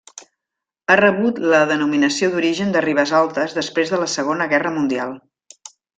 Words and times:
Ha 0.87 0.95
rebut 0.99 1.41
la 1.51 1.59
denominació 1.73 2.31
d'origen 2.35 2.73
de 2.77 2.83
Ribesaltes 2.87 3.57
després 3.59 3.93
de 3.95 4.01
la 4.05 4.09
Segona 4.15 4.49
Guerra 4.55 4.73
Mundial. 4.79 5.15